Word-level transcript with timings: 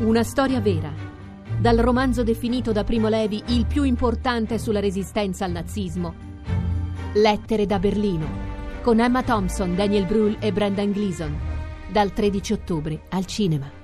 Una 0.00 0.22
storia 0.22 0.60
vera. 0.60 0.90
Dal 1.58 1.76
romanzo 1.76 2.22
definito 2.22 2.72
da 2.72 2.84
Primo 2.84 3.08
Levi 3.08 3.42
il 3.48 3.66
più 3.66 3.82
importante 3.82 4.58
sulla 4.58 4.80
resistenza 4.80 5.44
al 5.44 5.50
nazismo. 5.50 6.14
Lettere 7.12 7.66
da 7.66 7.78
Berlino. 7.78 8.26
Con 8.80 8.98
Emma 8.98 9.22
Thompson, 9.22 9.74
Daniel 9.74 10.06
Brühl 10.06 10.38
e 10.40 10.52
Brendan 10.52 10.92
Gleeson. 10.92 11.38
Dal 11.92 12.14
13 12.14 12.52
ottobre 12.54 13.02
al 13.10 13.26
cinema. 13.26 13.79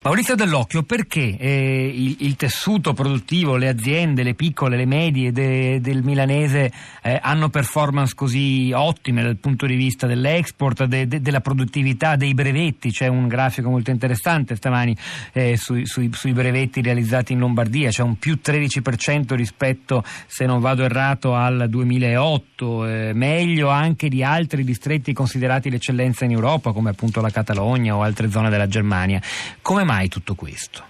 Maurizio 0.00 0.36
Dell'Occhio, 0.36 0.84
perché 0.84 1.36
eh, 1.36 1.92
il, 1.92 2.18
il, 2.20 2.36
tessuto 2.36 2.92
produttivo, 2.92 3.56
le 3.56 3.66
aziende, 3.66 4.22
le 4.22 4.34
piccole, 4.34 4.76
le 4.76 4.86
medie 4.86 5.32
de, 5.32 5.80
del 5.80 6.04
milanese 6.04 6.70
eh, 7.02 7.18
hanno 7.20 7.48
performance 7.48 8.14
così 8.14 8.70
ottime 8.72 9.24
dal 9.24 9.38
punto 9.38 9.66
di 9.66 9.74
vista 9.74 10.06
dell'export, 10.06 10.84
de, 10.84 11.08
de, 11.08 11.20
della 11.20 11.40
produttività, 11.40 12.14
dei 12.14 12.32
brevetti? 12.32 12.92
C'è 12.92 13.08
un 13.08 13.26
grafico 13.26 13.70
molto 13.70 13.90
interessante 13.90 14.54
stamani 14.54 14.96
eh, 15.32 15.56
sui, 15.56 15.84
sui, 15.84 16.08
sui, 16.12 16.32
brevetti 16.32 16.80
realizzati 16.80 17.32
in 17.32 17.40
Lombardia, 17.40 17.90
c'è 17.90 18.04
un 18.04 18.20
più 18.20 18.38
13% 18.40 19.34
rispetto, 19.34 20.04
se 20.28 20.46
non 20.46 20.60
vado 20.60 20.84
errato, 20.84 21.34
al 21.34 21.66
2008, 21.68 22.86
eh, 22.86 23.12
meglio 23.14 23.68
anche 23.68 24.08
di 24.08 24.22
altri 24.22 24.62
distretti 24.62 25.12
considerati 25.12 25.70
l'eccellenza 25.70 26.24
in 26.24 26.30
Europa, 26.30 26.70
come 26.70 26.90
appunto 26.90 27.20
la 27.20 27.30
Catalogna 27.30 27.96
o 27.96 28.02
altre 28.02 28.30
zone 28.30 28.48
della 28.48 28.68
Germania. 28.68 29.20
Come 29.60 29.86
mai 29.88 30.08
tutto 30.08 30.34
questo? 30.34 30.84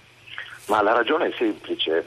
Ma 0.65 0.81
la 0.81 0.91
ragione 0.91 1.29
è 1.29 1.33
semplice. 1.37 2.03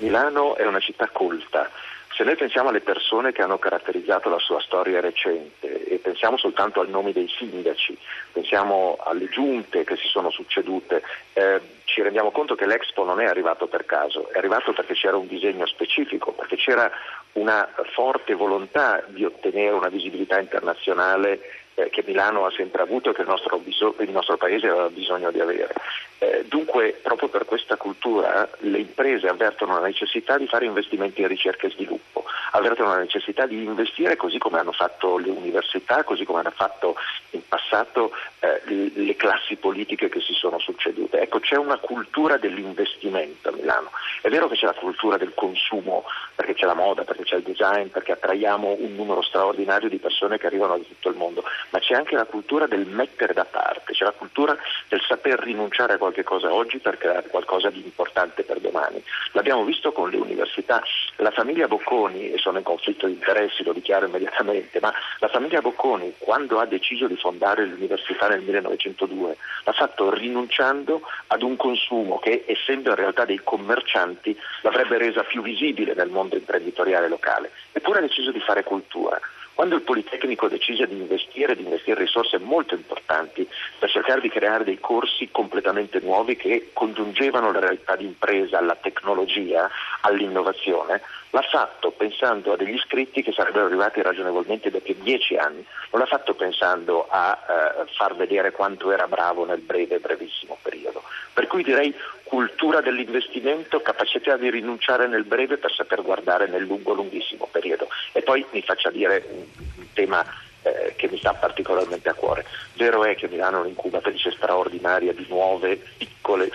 Milano 0.00 0.56
è 0.56 0.66
una 0.66 0.80
città 0.80 1.10
colta. 1.12 1.70
Se 2.16 2.24
noi 2.24 2.36
pensiamo 2.36 2.70
alle 2.70 2.80
persone 2.80 3.32
che 3.32 3.42
hanno 3.42 3.58
caratterizzato 3.58 4.30
la 4.30 4.38
sua 4.38 4.60
storia 4.60 5.00
recente 5.00 5.84
e 5.84 5.98
pensiamo 5.98 6.38
soltanto 6.38 6.80
al 6.80 6.88
nome 6.88 7.12
dei 7.12 7.28
sindaci, 7.28 7.98
pensiamo 8.32 8.96
alle 9.04 9.28
giunte 9.28 9.84
che 9.84 9.96
si 9.96 10.06
sono 10.06 10.30
succedute, 10.30 11.02
eh, 11.34 11.60
ci 11.84 12.02
rendiamo 12.02 12.30
conto 12.30 12.54
che 12.54 12.66
l'Expo 12.66 13.04
non 13.04 13.20
è 13.20 13.26
arrivato 13.26 13.66
per 13.66 13.84
caso, 13.84 14.30
è 14.30 14.38
arrivato 14.38 14.72
perché 14.72 14.94
c'era 14.94 15.16
un 15.16 15.26
disegno 15.26 15.66
specifico, 15.66 16.32
perché 16.32 16.56
c'era 16.56 16.90
una 17.32 17.68
forte 17.92 18.34
volontà 18.34 19.02
di 19.08 19.24
ottenere 19.24 19.74
una 19.74 19.88
visibilità 19.88 20.38
internazionale 20.38 21.63
eh, 21.74 21.90
che 21.90 22.02
Milano 22.06 22.46
ha 22.46 22.52
sempre 22.52 22.82
avuto 22.82 23.10
e 23.10 23.14
che 23.14 23.22
il 23.22 23.28
nostro, 23.28 23.60
il 23.98 24.10
nostro 24.10 24.36
Paese 24.36 24.68
aveva 24.68 24.88
bisogno 24.88 25.30
di 25.30 25.40
avere. 25.40 25.74
Eh, 26.18 26.44
dunque, 26.46 26.98
proprio 27.02 27.28
per 27.28 27.44
questa 27.44 27.76
cultura, 27.76 28.48
le 28.60 28.78
imprese 28.78 29.28
avvertono 29.28 29.78
la 29.78 29.86
necessità 29.86 30.38
di 30.38 30.46
fare 30.46 30.64
investimenti 30.64 31.20
in 31.20 31.28
ricerca 31.28 31.66
e 31.66 31.70
sviluppo, 31.70 32.24
avvertono 32.52 32.90
la 32.90 33.00
necessità 33.00 33.46
di 33.46 33.64
investire 33.64 34.16
così 34.16 34.38
come 34.38 34.58
hanno 34.58 34.72
fatto 34.72 35.18
le 35.18 35.30
università, 35.30 36.04
così 36.04 36.24
come 36.24 36.40
hanno 36.40 36.52
fatto 36.54 36.94
in 37.30 37.43
passato 37.54 38.10
eh, 38.40 38.60
le 38.66 39.14
classi 39.14 39.54
politiche 39.54 40.08
che 40.08 40.20
si 40.20 40.32
sono 40.32 40.58
succedute. 40.58 41.20
Ecco, 41.20 41.38
c'è 41.38 41.56
una 41.56 41.78
cultura 41.78 42.36
dell'investimento 42.36 43.50
a 43.50 43.52
Milano. 43.52 43.90
È 44.20 44.28
vero 44.28 44.48
che 44.48 44.56
c'è 44.56 44.66
la 44.66 44.74
cultura 44.74 45.16
del 45.16 45.34
consumo, 45.34 46.04
perché 46.34 46.54
c'è 46.54 46.66
la 46.66 46.74
moda, 46.74 47.04
perché 47.04 47.22
c'è 47.22 47.36
il 47.36 47.42
design, 47.42 47.86
perché 47.88 48.12
attraiamo 48.12 48.76
un 48.80 48.94
numero 48.96 49.22
straordinario 49.22 49.88
di 49.88 49.98
persone 49.98 50.36
che 50.36 50.46
arrivano 50.46 50.76
da 50.76 50.82
tutto 50.82 51.08
il 51.10 51.16
mondo, 51.16 51.44
ma 51.70 51.78
c'è 51.78 51.94
anche 51.94 52.16
la 52.16 52.24
cultura 52.24 52.66
del 52.66 52.86
mettere 52.86 53.32
da 53.32 53.44
parte, 53.44 53.92
c'è 53.92 54.04
la 54.04 54.10
cultura 54.12 54.56
del 54.88 55.00
saper 55.06 55.38
rinunciare 55.38 55.94
a 55.94 55.98
qualche 55.98 56.24
cosa 56.24 56.52
oggi 56.52 56.78
per 56.78 56.98
creare 56.98 57.28
qualcosa 57.28 57.70
di 57.70 57.82
importante 57.84 58.42
per 58.42 58.58
domani. 58.58 59.02
L'abbiamo 59.32 59.64
visto 59.64 59.92
con 59.92 60.10
le 60.10 60.16
università. 60.16 60.82
La 61.16 61.30
famiglia 61.30 61.68
Bocconi, 61.68 62.32
e 62.32 62.38
sono 62.38 62.58
in 62.58 62.64
conflitto 62.64 63.06
di 63.06 63.12
interessi, 63.12 63.62
lo 63.62 63.72
dichiaro 63.72 64.06
immediatamente, 64.06 64.80
ma 64.80 64.92
la 65.20 65.28
famiglia 65.28 65.60
Bocconi 65.60 66.14
quando 66.18 66.58
ha 66.58 66.66
deciso 66.66 67.06
di 67.06 67.16
fondare 67.16 67.43
l'università 67.52 68.28
nel 68.28 68.40
1902 68.40 69.36
l'ha 69.64 69.72
fatto 69.72 70.12
rinunciando 70.12 71.02
ad 71.28 71.42
un 71.42 71.56
consumo 71.56 72.18
che, 72.18 72.44
essendo 72.46 72.90
in 72.90 72.96
realtà 72.96 73.24
dei 73.24 73.40
commercianti, 73.42 74.36
l'avrebbe 74.62 74.98
resa 74.98 75.22
più 75.22 75.42
visibile 75.42 75.94
nel 75.94 76.08
mondo 76.08 76.36
imprenditoriale 76.36 77.08
locale. 77.08 77.50
Eppure 77.72 77.98
ha 77.98 78.02
deciso 78.02 78.30
di 78.30 78.40
fare 78.40 78.62
cultura. 78.62 79.20
Quando 79.54 79.76
il 79.76 79.82
Politecnico 79.82 80.48
decise 80.48 80.86
di 80.88 80.96
investire, 80.96 81.54
di 81.54 81.62
investire 81.62 82.00
risorse 82.00 82.38
molto 82.38 82.74
importanti 82.74 83.48
per 83.78 83.88
cercare 83.88 84.20
di 84.20 84.28
creare 84.28 84.64
dei 84.64 84.80
corsi 84.80 85.28
completamente 85.30 86.00
nuovi 86.00 86.34
che 86.34 86.70
congiungevano 86.72 87.52
la 87.52 87.60
realtà 87.60 87.94
di 87.94 88.04
impresa 88.04 88.58
alla 88.58 88.74
tecnologia, 88.74 89.70
all'innovazione, 90.00 91.02
l'ha 91.30 91.42
fatto 91.42 91.92
pensando 91.92 92.52
a 92.52 92.56
degli 92.56 92.74
iscritti 92.74 93.22
che 93.22 93.32
sarebbero 93.32 93.66
arrivati 93.66 94.02
ragionevolmente 94.02 94.70
da 94.70 94.80
più 94.80 94.94
di 94.94 95.02
dieci 95.02 95.36
anni, 95.36 95.64
non 95.90 96.00
l'ha 96.00 96.06
fatto 96.06 96.34
pensando 96.34 97.06
a 97.08 97.38
eh, 97.38 97.92
far 97.96 98.16
vedere 98.16 98.50
quanto 98.50 98.90
era 98.90 99.06
bravo 99.06 99.44
nel 99.44 99.60
breve, 99.60 99.98
brevissimo 99.98 100.58
periodo. 100.62 101.02
Per 101.32 101.46
cui 101.46 101.62
direi 101.62 101.94
cultura 102.34 102.80
dell'investimento, 102.80 103.80
capacità 103.80 104.36
di 104.36 104.50
rinunciare 104.50 105.06
nel 105.06 105.22
breve 105.22 105.56
per 105.56 105.72
saper 105.72 106.02
guardare 106.02 106.48
nel 106.48 106.64
lungo, 106.64 106.92
lunghissimo 106.92 107.48
periodo. 107.48 107.86
E 108.10 108.22
poi 108.22 108.44
mi 108.50 108.60
faccia 108.60 108.90
dire 108.90 109.24
un, 109.30 109.44
tema 109.92 110.26
eh, 110.62 110.94
che 110.96 111.08
mi 111.08 111.16
sta 111.16 111.32
particolarmente 111.32 112.08
a 112.08 112.14
cuore. 112.14 112.44
Vero 112.72 113.04
è 113.04 113.14
che 113.14 113.28
Milano 113.28 113.58
è 113.58 113.60
un'incubatrice 113.60 114.32
straordinaria 114.32 115.12
di 115.12 115.24
nuove, 115.28 115.80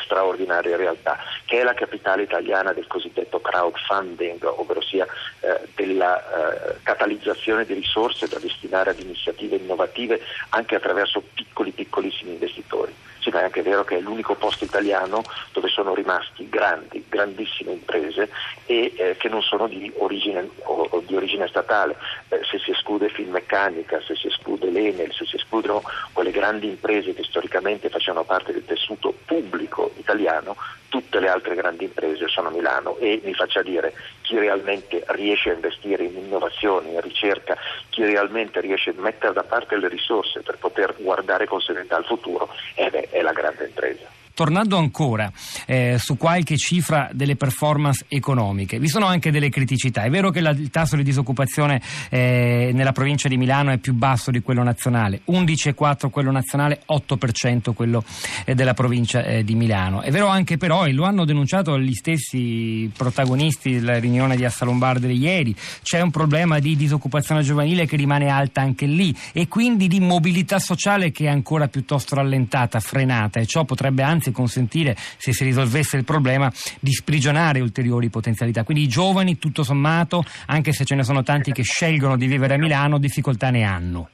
straordinarie 0.01 0.75
realtà, 0.75 1.17
che 1.45 1.59
è 1.59 1.63
la 1.63 1.73
capitale 1.73 2.23
italiana 2.23 2.73
del 2.73 2.87
cosiddetto 2.87 3.39
crowdfunding, 3.39 4.43
ovvero 4.43 4.81
sia 4.81 5.05
eh, 5.39 5.61
della 5.75 6.19
eh, 6.19 6.75
catalizzazione 6.83 7.65
di 7.65 7.73
risorse 7.73 8.27
da 8.27 8.39
destinare 8.39 8.91
ad 8.91 8.99
iniziative 8.99 9.57
innovative 9.57 10.21
anche 10.49 10.75
attraverso 10.75 11.21
piccoli, 11.33 11.71
piccolissimi 11.71 12.31
investitori 12.31 12.93
sì, 13.21 13.29
ma 13.31 13.41
è 13.41 13.43
anche 13.43 13.61
vero 13.61 13.83
che 13.83 13.97
è 13.97 14.01
l'unico 14.01 14.35
posto 14.35 14.63
italiano 14.63 15.23
dove 15.51 15.67
sono 15.67 15.93
rimasti 15.93 16.47
grandi, 16.49 17.03
grandissime 17.07 17.73
imprese 17.73 18.29
e 18.65 18.93
eh, 18.95 19.17
che 19.17 19.29
non 19.29 19.41
sono 19.41 19.67
di 19.67 19.91
origine, 19.97 20.49
o, 20.63 20.87
o 20.89 21.03
di 21.05 21.15
origine 21.15 21.47
statale. 21.47 21.97
Eh, 22.29 22.41
se 22.49 22.59
si 22.59 22.71
esclude 22.71 23.09
Filmeccanica, 23.09 24.01
se 24.01 24.15
si 24.15 24.27
esclude 24.27 24.69
l'Enel, 24.69 25.13
se 25.13 25.25
si 25.25 25.35
escludono 25.35 25.83
quelle 26.13 26.31
grandi 26.31 26.67
imprese 26.67 27.13
che 27.13 27.23
storicamente 27.23 27.89
facevano 27.89 28.23
parte 28.23 28.53
del 28.53 28.65
tessuto 28.65 29.13
pubblico 29.25 29.58
italiano, 29.59 30.55
tutte 30.89 31.19
le 31.19 31.29
altre 31.29 31.55
grandi 31.55 31.85
imprese 31.85 32.27
sono 32.27 32.49
a 32.49 32.51
Milano 32.51 32.97
e 32.97 33.21
mi 33.23 33.33
faccia 33.33 33.61
dire 33.61 33.93
chi 34.21 34.37
realmente 34.37 35.03
riesce 35.09 35.51
a 35.51 35.53
investire 35.53 36.03
in 36.03 36.15
innovazione, 36.15 36.89
in 36.89 37.01
ricerca, 37.01 37.57
chi 37.89 38.03
realmente 38.03 38.59
riesce 38.59 38.89
a 38.91 38.93
mettere 38.97 39.33
da 39.33 39.43
parte 39.43 39.77
le 39.77 39.87
risorse 39.87 40.41
per 40.41 40.57
poter 40.57 40.95
guardare 40.97 41.45
con 41.45 41.61
serenità 41.61 41.95
al 41.95 42.05
futuro, 42.05 42.49
eh 42.75 42.89
beh, 42.89 43.09
è 43.11 43.21
la 43.21 43.33
grande 43.33 43.65
impresa. 43.65 44.18
Tornando 44.39 44.77
ancora 44.77 45.29
eh, 45.65 45.97
su 45.99 46.15
qualche 46.15 46.55
cifra 46.55 47.09
delle 47.11 47.35
performance 47.35 48.05
economiche, 48.07 48.79
vi 48.79 48.87
sono 48.87 49.05
anche 49.05 49.31
delle 49.31 49.49
criticità. 49.49 50.03
È 50.03 50.09
vero 50.09 50.29
che 50.29 50.39
la, 50.39 50.51
il 50.51 50.69
tasso 50.69 50.95
di 50.95 51.03
disoccupazione 51.03 51.81
eh, 52.09 52.71
nella 52.73 52.93
provincia 52.93 53.27
di 53.27 53.35
Milano 53.35 53.71
è 53.71 53.79
più 53.79 53.93
basso 53.93 54.31
di 54.31 54.39
quello 54.39 54.63
nazionale, 54.63 55.23
11,4 55.29 56.09
quello 56.09 56.31
nazionale, 56.31 56.83
8% 56.89 57.73
quello 57.73 58.01
eh, 58.45 58.55
della 58.55 58.73
provincia 58.73 59.25
eh, 59.25 59.43
di 59.43 59.55
Milano. 59.55 59.99
È 59.99 60.09
vero 60.09 60.27
anche 60.27 60.55
però, 60.55 60.85
e 60.85 60.93
lo 60.93 61.03
hanno 61.03 61.25
denunciato 61.25 61.77
gli 61.77 61.91
stessi 61.91 62.89
protagonisti 62.95 63.73
della 63.73 63.99
riunione 63.99 64.37
di 64.37 64.45
Assalombarde 64.45 65.07
di 65.07 65.17
ieri, 65.17 65.53
c'è 65.83 65.99
un 65.99 66.11
problema 66.11 66.59
di 66.59 66.77
disoccupazione 66.77 67.41
giovanile 67.41 67.85
che 67.85 67.97
rimane 67.97 68.29
alta 68.29 68.61
anche 68.61 68.85
lì 68.85 69.13
e 69.33 69.49
quindi 69.49 69.89
di 69.89 69.99
mobilità 69.99 70.59
sociale 70.59 71.11
che 71.11 71.25
è 71.25 71.27
ancora 71.27 71.67
piuttosto 71.67 72.15
rallentata, 72.15 72.79
frenata 72.79 73.41
e 73.41 73.45
ciò 73.45 73.65
potrebbe 73.65 74.01
anzi 74.01 74.27
anzi 74.29 74.31
consentire, 74.31 74.95
se 74.95 75.33
si 75.33 75.43
risolvesse 75.43 75.97
il 75.97 76.05
problema, 76.05 76.51
di 76.79 76.91
sprigionare 76.91 77.59
ulteriori 77.59 78.09
potenzialità. 78.09 78.63
Quindi 78.63 78.83
i 78.83 78.87
giovani, 78.87 79.37
tutto 79.37 79.63
sommato, 79.63 80.23
anche 80.47 80.71
se 80.71 80.85
ce 80.85 80.95
ne 80.95 81.03
sono 81.03 81.23
tanti 81.23 81.51
che 81.51 81.63
scelgono 81.63 82.15
di 82.15 82.27
vivere 82.27 82.53
a 82.53 82.57
Milano, 82.57 82.97
difficoltà 82.97 83.49
ne 83.49 83.63
hanno. 83.63 84.09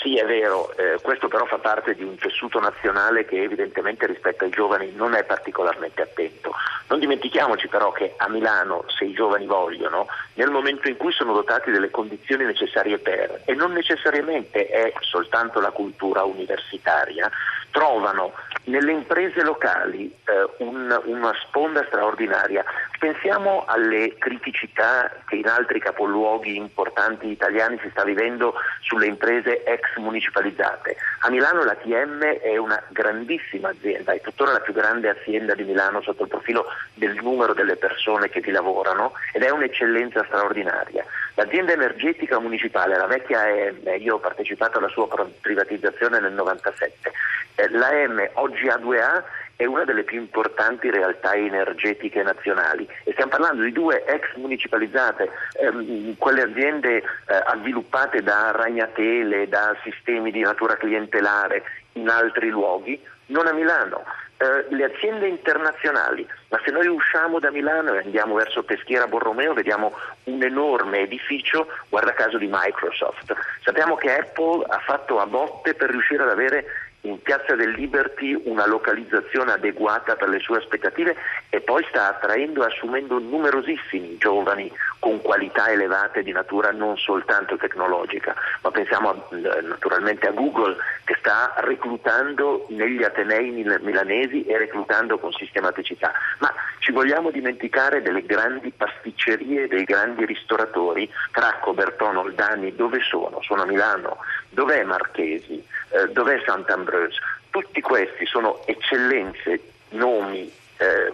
Sì, 0.00 0.16
è 0.16 0.24
vero, 0.24 0.74
eh, 0.78 0.98
questo 1.02 1.28
però 1.28 1.44
fa 1.44 1.58
parte 1.58 1.94
di 1.94 2.02
un 2.02 2.16
tessuto 2.16 2.58
nazionale 2.58 3.26
che 3.26 3.42
evidentemente 3.42 4.06
rispetto 4.06 4.44
ai 4.44 4.50
giovani 4.50 4.92
non 4.94 5.14
è 5.14 5.24
particolarmente 5.24 6.00
attento. 6.00 6.52
Non 6.88 7.00
dimentichiamoci 7.00 7.68
però 7.68 7.92
che 7.92 8.14
a 8.16 8.26
Milano, 8.30 8.86
se 8.88 9.04
i 9.04 9.12
giovani 9.12 9.44
vogliono, 9.44 10.06
nel 10.34 10.48
momento 10.48 10.88
in 10.88 10.96
cui 10.96 11.12
sono 11.12 11.34
dotati 11.34 11.70
delle 11.70 11.90
condizioni 11.90 12.46
necessarie 12.46 12.96
per, 12.96 13.42
e 13.44 13.52
non 13.52 13.72
necessariamente 13.72 14.68
è 14.68 14.90
soltanto 15.00 15.60
la 15.60 15.70
cultura 15.70 16.24
universitaria, 16.24 17.30
trovano 17.70 18.32
nelle 18.64 18.92
imprese 18.92 19.42
locali 19.42 20.06
eh, 20.06 20.64
un, 20.64 21.00
una 21.04 21.32
sponda 21.46 21.84
straordinaria. 21.86 22.64
Pensiamo 22.98 23.64
alle 23.66 24.16
criticità 24.18 25.10
che 25.26 25.36
in 25.36 25.48
altri 25.48 25.80
capoluoghi 25.80 26.56
importanti 26.56 27.28
italiani 27.28 27.78
si 27.82 27.88
sta 27.90 28.04
vivendo 28.04 28.54
sulle 28.80 29.06
imprese 29.06 29.64
ex 29.64 29.96
municipalizzate. 29.96 30.96
A 31.20 31.30
Milano 31.30 31.64
la 31.64 31.74
TM 31.74 32.22
è 32.22 32.56
una 32.58 32.80
grandissima 32.88 33.70
azienda, 33.70 34.12
è 34.12 34.20
tuttora 34.20 34.52
la 34.52 34.60
più 34.60 34.74
grande 34.74 35.08
azienda 35.08 35.54
di 35.54 35.64
Milano 35.64 36.02
sotto 36.02 36.24
il 36.24 36.28
profilo 36.28 36.66
del 36.94 37.14
numero 37.22 37.54
delle 37.54 37.76
persone 37.76 38.28
che 38.28 38.40
vi 38.40 38.50
lavorano 38.50 39.12
ed 39.32 39.42
è 39.42 39.50
un'eccellenza 39.50 40.24
straordinaria. 40.24 41.04
L'azienda 41.34 41.72
energetica 41.72 42.38
municipale, 42.38 42.98
la 42.98 43.06
vecchia 43.06 43.48
EM, 43.48 43.94
io 43.98 44.16
ho 44.16 44.18
partecipato 44.18 44.78
alla 44.78 44.88
sua 44.88 45.08
privatizzazione 45.40 46.20
nel 46.20 46.32
97, 46.32 47.10
Eh, 47.10 47.39
la 47.70 47.90
M, 48.06 48.28
oggi 48.34 48.66
A2A, 48.66 49.22
è 49.60 49.66
una 49.66 49.84
delle 49.84 50.04
più 50.04 50.18
importanti 50.18 50.90
realtà 50.90 51.34
energetiche 51.34 52.22
nazionali 52.22 52.88
e 53.04 53.12
stiamo 53.12 53.32
parlando 53.32 53.62
di 53.62 53.72
due 53.72 54.02
ex 54.06 54.34
municipalizzate, 54.36 55.28
ehm, 55.60 56.16
quelle 56.16 56.42
aziende 56.42 56.96
eh, 56.96 57.02
sviluppate 57.58 58.22
da 58.22 58.52
ragnatele, 58.52 59.48
da 59.48 59.76
sistemi 59.82 60.30
di 60.30 60.40
natura 60.40 60.76
clientelare 60.76 61.62
in 61.92 62.08
altri 62.08 62.48
luoghi, 62.48 62.98
non 63.26 63.46
a 63.46 63.52
Milano. 63.52 64.02
Eh, 64.38 64.74
le 64.74 64.84
aziende 64.84 65.28
internazionali, 65.28 66.26
ma 66.48 66.58
se 66.64 66.70
noi 66.70 66.86
usciamo 66.86 67.38
da 67.38 67.50
Milano 67.50 67.92
e 67.92 67.98
andiamo 67.98 68.36
verso 68.36 68.62
Peschiera 68.62 69.06
Borromeo 69.06 69.52
vediamo 69.52 69.92
un 70.24 70.42
enorme 70.42 71.00
edificio, 71.00 71.66
guarda 71.90 72.14
caso 72.14 72.38
di 72.38 72.48
Microsoft. 72.50 73.34
Sappiamo 73.62 73.96
che 73.96 74.16
Apple 74.16 74.64
ha 74.66 74.78
fatto 74.78 75.20
a 75.20 75.26
botte 75.26 75.74
per 75.74 75.90
riuscire 75.90 76.22
ad 76.22 76.30
avere 76.30 76.64
in 77.02 77.22
Piazza 77.22 77.54
del 77.54 77.70
Liberty 77.70 78.38
una 78.44 78.66
localizzazione 78.66 79.52
adeguata 79.52 80.16
per 80.16 80.28
le 80.28 80.38
sue 80.38 80.58
aspettative 80.58 81.16
e 81.48 81.60
poi 81.60 81.84
sta 81.88 82.08
attraendo 82.08 82.62
e 82.62 82.66
assumendo 82.66 83.18
numerosissimi 83.18 84.18
giovani 84.18 84.70
con 84.98 85.22
qualità 85.22 85.70
elevate 85.70 86.22
di 86.22 86.30
natura 86.30 86.72
non 86.72 86.96
soltanto 86.98 87.56
tecnologica, 87.56 88.34
ma 88.62 88.70
pensiamo 88.70 89.08
a, 89.08 89.16
naturalmente 89.62 90.26
a 90.26 90.32
Google 90.32 90.76
che 91.04 91.16
sta 91.18 91.54
reclutando 91.58 92.66
negli 92.68 93.02
Atenei 93.02 93.50
milanesi 93.50 94.44
e 94.44 94.58
reclutando 94.58 95.18
con 95.18 95.32
sistematicità. 95.32 96.12
Ma 96.38 96.52
ci 96.80 96.92
vogliamo 96.92 97.30
dimenticare 97.30 98.02
delle 98.02 98.24
grandi 98.24 98.72
pasticcerie, 98.76 99.68
dei 99.68 99.84
grandi 99.84 100.26
ristoratori, 100.26 101.10
Cracco, 101.30 101.72
Bertono, 101.72 102.20
Oldani, 102.20 102.74
dove 102.74 103.00
sono? 103.00 103.40
Sono 103.42 103.62
a 103.62 103.66
Milano, 103.66 104.18
dov'è 104.50 104.84
Marchesi? 104.84 105.66
Eh, 105.90 106.08
dov'è 106.12 106.40
Sant'Ambrose? 106.44 107.18
Tutti 107.50 107.80
questi 107.80 108.24
sono 108.26 108.64
eccellenze, 108.66 109.60
nomi 109.90 110.50
eh, 110.76 111.12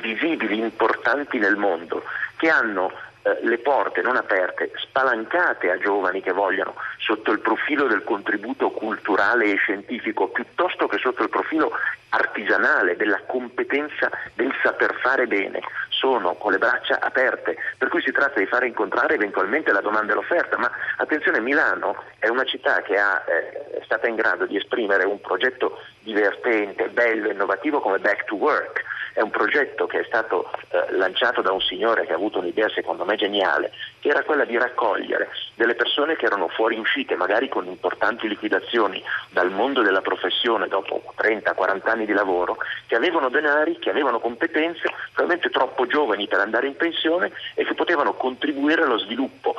visibili, 0.00 0.58
importanti 0.58 1.38
nel 1.38 1.56
mondo, 1.56 2.04
che 2.36 2.48
hanno 2.48 2.92
eh, 3.22 3.38
le 3.42 3.58
porte 3.58 4.02
non 4.02 4.16
aperte, 4.16 4.70
spalancate 4.76 5.70
a 5.70 5.78
giovani 5.78 6.20
che 6.20 6.32
vogliano 6.32 6.74
sotto 6.98 7.32
il 7.32 7.40
profilo 7.40 7.86
del 7.86 8.04
contributo 8.04 8.70
culturale 8.70 9.46
e 9.50 9.56
scientifico 9.56 10.28
piuttosto 10.28 10.86
che 10.86 10.98
sotto 10.98 11.22
il 11.22 11.30
profilo 11.30 11.72
artigianale, 12.10 12.96
della 12.96 13.20
competenza 13.26 14.10
del 14.34 14.54
saper 14.62 14.94
fare 15.00 15.26
bene, 15.26 15.60
sono 16.04 16.34
con 16.34 16.52
le 16.52 16.58
braccia 16.58 17.00
aperte, 17.00 17.56
per 17.78 17.88
cui 17.88 18.02
si 18.02 18.12
tratta 18.12 18.38
di 18.38 18.44
fare 18.44 18.66
incontrare 18.66 19.14
eventualmente 19.14 19.72
la 19.72 19.80
domanda 19.80 20.12
e 20.12 20.16
l'offerta, 20.16 20.58
ma 20.58 20.70
attenzione 20.98 21.40
Milano 21.40 21.96
è 22.18 22.28
una 22.28 22.44
città 22.44 22.82
che 22.82 22.98
ha, 22.98 23.24
eh, 23.26 23.78
è 23.78 23.82
stata 23.84 24.06
in 24.06 24.14
grado 24.14 24.44
di 24.44 24.58
esprimere 24.58 25.04
un 25.04 25.18
progetto 25.22 25.80
divertente, 26.00 26.90
bello, 26.90 27.30
innovativo 27.30 27.80
come 27.80 28.00
Back 28.00 28.24
to 28.24 28.34
Work, 28.34 28.84
è 29.14 29.20
un 29.20 29.30
progetto 29.30 29.86
che 29.86 30.00
è 30.00 30.04
stato 30.04 30.50
eh, 30.68 30.92
lanciato 30.96 31.40
da 31.40 31.52
un 31.52 31.60
signore 31.60 32.04
che 32.04 32.12
ha 32.12 32.16
avuto 32.16 32.40
un'idea 32.40 32.68
secondo 32.68 33.04
me 33.04 33.14
geniale, 33.14 33.70
che 34.00 34.08
era 34.08 34.24
quella 34.24 34.44
di 34.44 34.58
raccogliere 34.58 35.30
delle 35.54 35.76
persone 35.76 36.16
che 36.16 36.26
erano 36.26 36.48
fuoriuscite 36.48 37.14
magari 37.14 37.48
con 37.48 37.64
importanti 37.66 38.26
liquidazioni 38.26 39.02
dal 39.30 39.52
mondo 39.52 39.82
della 39.82 40.00
professione 40.00 40.66
dopo 40.66 41.14
30-40 41.16 41.88
anni 41.88 42.06
di 42.06 42.12
lavoro, 42.12 42.58
che 42.88 42.96
avevano 42.96 43.28
denari, 43.28 43.78
che 43.78 43.90
avevano 43.90 44.18
competenze, 44.18 44.92
probabilmente 45.12 45.48
troppo 45.50 45.86
giovani 45.86 45.93
per 46.28 46.40
andare 46.40 46.66
in 46.66 46.76
pensione 46.76 47.30
e 47.54 47.64
che 47.64 47.74
potevano 47.74 48.14
contribuire 48.14 48.82
allo 48.82 48.98
sviluppo 48.98 49.54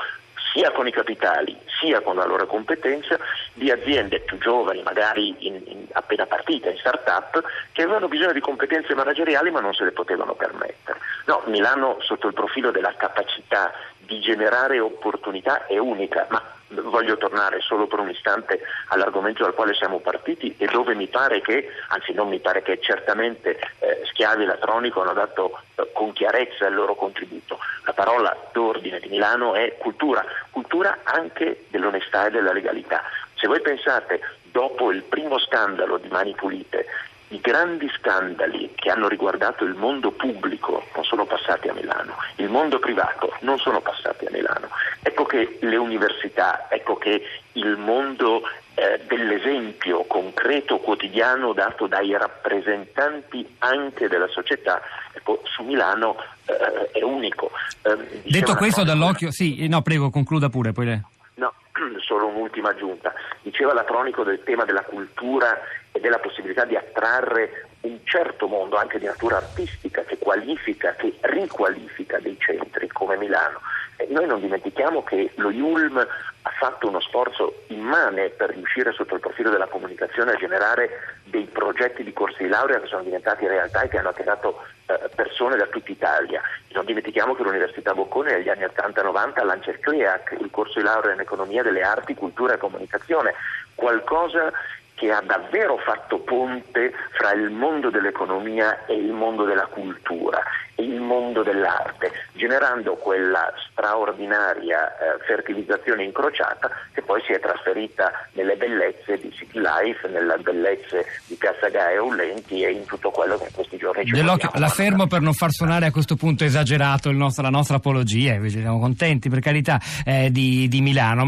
sia 0.53 0.71
con 0.71 0.85
i 0.87 0.91
capitali 0.91 1.57
sia 1.79 2.01
con 2.01 2.15
la 2.15 2.25
loro 2.25 2.45
competenza 2.45 3.17
di 3.53 3.71
aziende 3.71 4.19
più 4.19 4.37
giovani, 4.37 4.81
magari 4.83 5.35
in, 5.47 5.61
in 5.65 5.85
appena 5.93 6.25
partite, 6.25 6.69
in 6.69 6.77
start-up, 6.77 7.41
che 7.71 7.83
avevano 7.83 8.07
bisogno 8.07 8.33
di 8.33 8.39
competenze 8.39 8.95
manageriali 8.95 9.51
ma 9.51 9.59
non 9.59 9.73
se 9.73 9.85
le 9.85 9.91
potevano 9.91 10.33
permettere. 10.33 10.99
No, 11.25 11.41
Milano 11.45 11.97
sotto 12.01 12.27
il 12.27 12.33
profilo 12.33 12.71
della 12.71 12.93
capacità 12.95 13.71
di 13.97 14.19
generare 14.19 14.79
opportunità 14.79 15.65
è 15.65 15.77
unica, 15.77 16.27
ma 16.29 16.54
voglio 16.81 17.17
tornare 17.17 17.59
solo 17.61 17.87
per 17.87 17.99
un 17.99 18.09
istante 18.09 18.61
all'argomento 18.87 19.43
dal 19.43 19.53
quale 19.53 19.73
siamo 19.73 19.99
partiti 19.99 20.55
e 20.57 20.67
dove 20.67 20.95
mi 20.95 21.07
pare 21.07 21.41
che, 21.41 21.69
anzi 21.89 22.13
non 22.13 22.29
mi 22.29 22.39
pare 22.39 22.61
che 22.61 22.79
certamente 22.79 23.57
eh, 23.79 24.01
Schiavi 24.05 24.43
e 24.43 24.45
Latronico 24.45 25.01
hanno 25.01 25.13
dato 25.13 25.59
eh, 25.75 25.89
con 25.93 26.13
chiarezza 26.13 26.67
il 26.67 26.75
loro 26.75 26.95
contributo. 26.95 27.59
La 27.83 27.93
parola 27.93 28.35
d'ordine 28.51 28.99
di 28.99 29.09
Milano 29.09 29.53
è 29.53 29.75
cultura, 29.77 30.23
cultura 30.49 30.99
anche 31.03 31.65
dell'onestà 31.69 32.27
e 32.27 32.31
della 32.31 32.53
legalità. 32.53 33.03
Se 33.35 33.47
voi 33.47 33.61
pensate, 33.61 34.21
dopo 34.43 34.91
il 34.91 35.03
primo 35.03 35.37
scandalo 35.37 35.97
di 35.97 36.07
Mani 36.07 36.33
Pulite, 36.33 36.85
i 37.29 37.41
grandi 37.41 37.89
scandali 37.97 38.71
che 38.75 38.89
hanno 38.89 39.07
riguardato 39.07 39.65
il 39.65 39.73
mondo 39.73 40.11
pubblico 40.11 40.85
non 40.93 41.03
sono 41.03 41.25
passati 41.25 41.67
a 41.67 41.73
Milano, 41.73 42.15
il 42.35 42.49
mondo 42.49 42.79
privato 42.79 43.33
non 43.39 43.57
sono 43.57 43.81
passati 43.81 44.25
a 44.25 44.29
Milano. 44.31 44.69
Ecco 45.07 45.23
che 45.25 45.59
le 45.61 45.75
università, 45.75 46.65
ecco 46.67 46.97
che 46.97 47.21
il 47.51 47.77
mondo 47.77 48.41
eh, 48.73 48.99
dell'esempio 49.07 50.03
concreto 50.05 50.79
quotidiano 50.79 51.53
dato 51.53 51.85
dai 51.85 52.17
rappresentanti 52.17 53.55
anche 53.59 54.07
della 54.07 54.27
società, 54.27 54.81
ecco, 55.13 55.41
su 55.43 55.61
Milano 55.61 56.17
eh, 56.45 56.89
è 56.91 57.03
unico. 57.03 57.51
Eh, 57.83 58.21
Detto 58.23 58.55
questo 58.55 58.83
dall'occhio, 58.83 59.29
sì, 59.29 59.67
no, 59.67 59.83
prego, 59.83 60.09
concluda 60.09 60.49
pure. 60.49 60.71
Poi 60.71 60.85
le... 60.85 61.03
No, 61.35 61.53
solo 62.01 62.25
un'ultima 62.25 62.69
aggiunta. 62.69 63.13
Diceva 63.43 63.75
Latronico 63.75 64.23
del 64.23 64.41
tema 64.43 64.65
della 64.65 64.81
cultura 64.81 65.55
e 65.91 65.99
della 65.99 66.17
possibilità 66.17 66.65
di 66.65 66.75
attrarre 66.75 67.67
un 67.81 67.99
certo 68.05 68.47
mondo 68.47 68.75
anche 68.75 68.97
di 68.97 69.05
natura 69.05 69.37
artistica 69.37 70.01
che 70.03 70.17
qualifica, 70.17 70.95
che 70.95 71.13
riqualifica 71.21 72.17
dei 72.17 72.37
centri 72.39 72.87
come 72.87 73.17
Milano. 73.17 73.61
Noi 74.09 74.27
non 74.27 74.41
dimentichiamo 74.41 75.03
che 75.03 75.31
lo 75.35 75.49
IULM 75.49 75.97
ha 75.97 76.49
fatto 76.59 76.87
uno 76.87 76.99
sforzo 76.99 77.63
immane 77.67 78.29
per 78.29 78.51
riuscire 78.51 78.91
sotto 78.91 79.15
il 79.15 79.21
profilo 79.21 79.49
della 79.49 79.67
comunicazione 79.67 80.33
a 80.33 80.37
generare 80.37 81.17
dei 81.23 81.45
progetti 81.45 82.03
di 82.03 82.13
corsi 82.13 82.43
di 82.43 82.49
laurea 82.49 82.79
che 82.79 82.87
sono 82.87 83.03
diventati 83.03 83.47
realtà 83.47 83.81
e 83.81 83.87
che 83.87 83.97
hanno 83.97 84.09
attirato 84.09 84.63
eh, 84.85 85.09
persone 85.15 85.55
da 85.55 85.65
tutta 85.67 85.91
Italia. 85.91 86.41
Non 86.73 86.85
dimentichiamo 86.85 87.35
che 87.35 87.43
l'Università 87.43 87.93
Boccone 87.93 88.33
negli 88.33 88.49
anni 88.49 88.63
80-90 88.63 89.45
lancia 89.45 89.71
il 89.71 89.79
CLEAC, 89.79 90.37
il 90.39 90.51
corso 90.51 90.79
di 90.79 90.85
laurea 90.85 91.13
in 91.13 91.21
economia 91.21 91.63
delle 91.63 91.81
arti, 91.81 92.13
cultura 92.15 92.53
e 92.53 92.57
comunicazione, 92.57 93.33
qualcosa 93.75 94.51
che 94.93 95.11
ha 95.11 95.21
davvero 95.21 95.77
fatto 95.77 96.19
ponte 96.19 96.93
fra 97.11 97.31
il 97.31 97.49
mondo 97.49 97.89
dell'economia 97.89 98.85
e 98.85 98.95
il 98.95 99.11
mondo 99.11 99.43
della 99.43 99.65
cultura 99.65 100.41
il 100.77 100.99
mondo 100.99 101.43
dell'arte, 101.43 102.11
generando 102.33 102.95
quella 102.95 103.51
straordinaria 103.69 104.87
eh, 104.87 105.23
fertilizzazione 105.25 106.03
incrociata 106.03 106.69
che 106.93 107.01
poi 107.01 107.21
si 107.25 107.33
è 107.33 107.39
trasferita 107.39 108.11
nelle 108.33 108.55
bellezze 108.55 109.17
di 109.17 109.31
City 109.31 109.59
Life, 109.59 110.07
nelle 110.07 110.37
bellezze 110.39 111.05
di 111.27 111.35
Piazza 111.35 111.69
Gaia 111.69 112.01
Ullenti 112.01 112.63
e 112.63 112.71
in 112.71 112.85
tutto 112.85 113.11
quello 113.11 113.37
che 113.37 113.45
in 113.45 113.53
questi 113.53 113.77
giorni 113.77 114.05
ci 114.05 114.11
Dell'occhio, 114.11 114.49
La 114.55 114.67
fermo 114.67 115.07
per 115.07 115.21
non 115.21 115.33
far 115.33 115.51
suonare 115.51 115.85
a 115.85 115.91
questo 115.91 116.15
punto 116.15 116.43
esagerato 116.43 117.11
nostro, 117.11 117.43
la 117.43 117.49
nostra 117.49 117.77
apologia, 117.77 118.33
invece 118.33 118.59
siamo 118.59 118.79
contenti 118.79 119.29
per 119.29 119.39
carità 119.39 119.79
eh, 120.03 120.29
di, 120.31 120.67
di 120.67 120.81
Milano. 120.81 121.23